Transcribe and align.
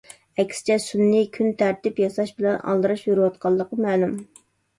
ئەكسىچە 0.43 0.77
سۈنئىي 0.85 1.27
كۈن 1.35 1.51
تەرتىپ 1.59 2.01
ياساش 2.05 2.33
بىلەن 2.41 2.57
ئالدىراش 2.73 3.05
يۈرۈۋاتقانلىقى 3.11 3.81
مەلۇم. 3.87 4.19